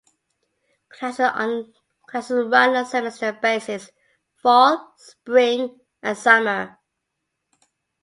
Classes 0.89 1.19
run 1.29 2.69
on 2.71 2.75
a 2.75 2.85
semester 2.85 3.33
basis: 3.33 3.91
Fall, 4.35 4.95
Spring, 4.97 5.79
and 6.01 6.17
Summer. 6.17 6.79